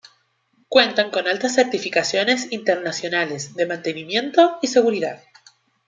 Cuentan 0.67 1.11
con 1.11 1.27
altas 1.27 1.53
certificaciones 1.53 2.51
internacionales 2.51 3.53
de 3.53 3.67
mantenimiento 3.67 4.57
y 4.63 4.65
seguridad. 4.65 5.21